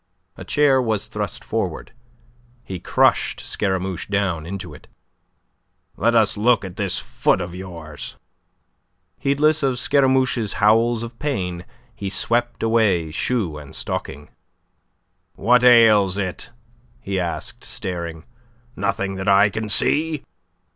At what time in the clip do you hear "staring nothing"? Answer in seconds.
17.63-19.17